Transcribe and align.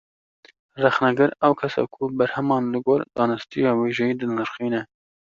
Rexnegir, 0.83 1.33
ew 1.49 1.55
kes 1.59 1.75
e 1.81 1.83
ku 1.95 2.07
berheman, 2.21 2.65
li 2.73 2.79
gor 2.85 3.01
zanistiya 3.17 3.71
wêjeyî 3.79 4.13
dinirxîne 4.19 4.81